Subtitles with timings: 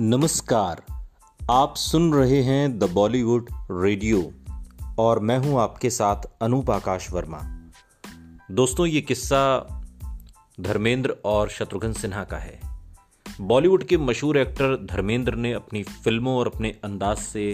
[0.00, 0.82] नमस्कार,
[1.50, 4.32] आप सुन रहे हैं द बॉलीवुड रेडियो
[4.98, 7.38] और मैं हूँ आपके साथ अनूप आकाश वर्मा।
[8.50, 9.40] दोस्तों, ये किस्सा
[10.60, 12.58] धर्मेंद्र और शत्रुघ्न सिन्हा का है।
[13.40, 17.46] बॉलीवुड के मशहूर एक्टर धर्मेंद्र ने अपनी फ़िल्मों और अपने अंदाज से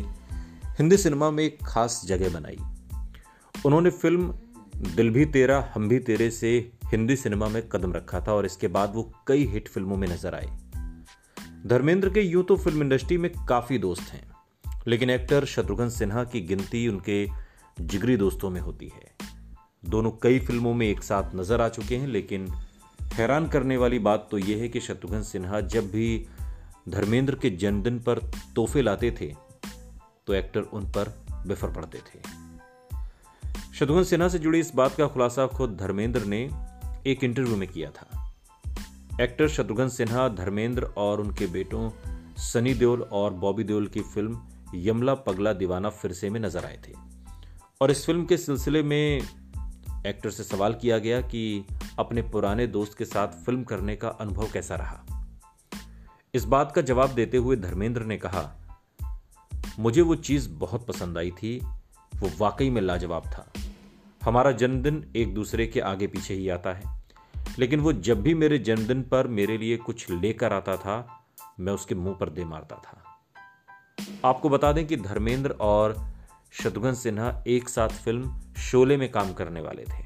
[0.79, 2.59] हिंदी सिनेमा में एक खास जगह बनाई।
[3.67, 4.35] उन्होंने फ़िल्म
[4.97, 8.69] दिल भी तेरा, हम भी तेरे से हिंदी सिनेमा में कदम रखा था और इसके
[8.69, 10.70] बाद वो कई हिट फ़िल्मों में नज़र आए।
[11.67, 14.23] धर्मेंद्र के यूँ तो फ़िल्म इंडस्ट्री में काफ़ी दोस्त हैं,
[14.87, 17.27] लेकिन एक्टर शत्रुघ्न सिन्हा की गिनती उनके
[17.81, 19.29] जिगरी दोस्तों में होती है।
[19.83, 22.47] दोनों कई फ़िल्मों में एक साथ नज़र आ चुके हैं, लेकिन
[23.13, 26.27] हैरान करने वाली बात तो यह है कि शत्रुघ्न सिन्हा जब भी
[26.89, 28.19] धर्मेंद्र के जन्मदिन पर
[28.57, 29.33] तोहफे लाते थे
[30.27, 31.15] तो एक्टर उन पर
[31.47, 32.21] बिफर पड़ते थे।
[33.75, 36.49] शत्रुघ्न सिन्हा से जुड़ी इस बात का खुलासा खुद धर्मेंद्र ने
[37.07, 38.20] एक इंटरव्यू में किया था।
[39.21, 41.91] एक्टर शत्रुघ्न सिन्हा, धर्मेंद्र और उनके बेटों
[42.37, 44.43] सनी देओल और बॉबी देओल की फ़िल्म
[44.75, 46.93] यमला पगला दीवाना फिर से में नज़र आए थे।
[47.81, 49.23] और इस फ़िल्म के सिलसिले में
[50.07, 51.65] एक्टर से सवाल किया गया कि
[51.99, 55.27] अपने पुराने दोस्त के साथ फ़िल्म करने का अनुभव कैसा रहा।
[56.35, 58.57] इस बात का जवाब देते हुए धर्मेंद्र ने कहा,
[59.79, 61.59] मुझे वो चीज़ बहुत पसंद आई थी,
[62.15, 63.53] वो वाकई में लाजवाब था।
[64.23, 67.00] हमारा जन्मदिन एक दूसरे के आगे पीछे ही आता है।
[67.59, 71.25] लेकिन वो जब भी मेरे जन्मदिन पर मेरे लिए कुछ लेकर आता था,
[71.61, 73.05] मैं उसके मुँह पर दे मारता था।
[74.25, 76.07] आपको बता दें कि धर्मेंद्र और
[76.53, 80.05] शत्रुघ्न सिन्हा एक साथ फ़िल्म शोले में काम करने वाले थे।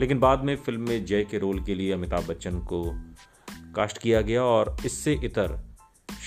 [0.00, 2.84] लेकिन बाद में फ़िल्म में जय के रोल के लिए अमिताभ बच्चन को
[3.76, 5.60] कास्ट किया गया और इससे इतर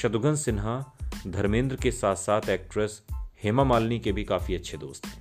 [0.01, 0.93] शत्रुघ्न सिन्हा,
[1.27, 3.03] धर्मेंद्र के साथ साथ एक्ट्रेस
[3.43, 5.18] हेमा मालिनी के भी काफ़ी अच्छे दोस्त हैं।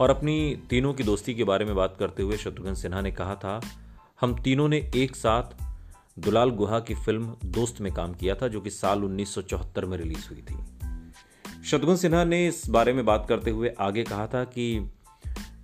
[0.00, 3.34] और अपनी तीनों की दोस्ती के बारे में बात करते हुए शत्रुघ्न सिन्हा ने कहा
[3.34, 3.60] था,
[4.20, 5.66] हम तीनों ने एक साथ
[6.18, 10.28] दुलाल गुहा की फ़िल्म दोस्त में काम किया था, जो कि साल 1974 में रिलीज़
[10.28, 10.56] हुई थी।
[11.64, 14.90] शत्रुघ्न सिन्हा ने इस बारे में बात करते हुए आगे कहा था कि,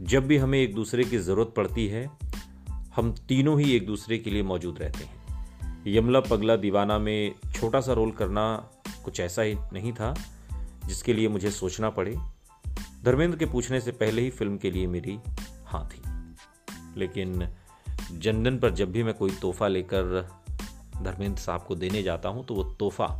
[0.03, 2.11] जब भी हमें एक दूसरे की ज़रूरत पड़ती है,
[2.97, 5.23] हम तीनों ही एक दूसरे के लिए मौजूद रहते हैं।
[5.87, 8.71] यमला पगला दीवाना में छोटा सा रोल करना
[9.05, 10.15] कुछ ऐसा ही नहीं था,
[10.87, 12.17] जिसके लिए मुझे सोचना पड़े।
[13.03, 15.19] धर्मेंद्र के पूछने से पहले ही फ़िल्म के लिए मेरी
[15.67, 16.03] हाँ थी
[17.01, 17.49] लेकिन
[18.13, 20.29] जन्मदिन पर जब भी मैं कोई तोहफा लेकर
[21.03, 23.19] धर्मेंद्र साहब को देने जाता हूँ तो वो तोहफा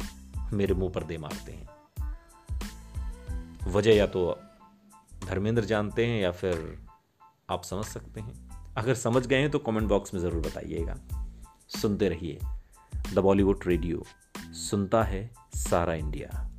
[0.53, 1.69] मेरे मुँह पर दे मारते हैं।
[3.71, 4.41] वजह या तो
[5.27, 6.87] धर्मेंद्र जानते हैं या फिर
[7.51, 10.97] आप समझ सकते हैं। अगर समझ गए हैं तो कमेंट बॉक्स में ज़रूर बताइएगा।
[11.69, 12.39] सुनते रहिए
[13.15, 14.05] द बॉलीवुड रेडियो।
[14.53, 16.52] सुनता है सारा इंडिया।